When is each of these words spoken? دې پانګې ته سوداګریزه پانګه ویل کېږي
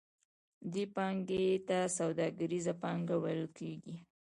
دې 0.73 0.83
پانګې 0.95 1.43
ته 1.67 1.77
سوداګریزه 1.97 2.73
پانګه 2.81 3.15
ویل 3.23 3.45
کېږي 3.57 3.95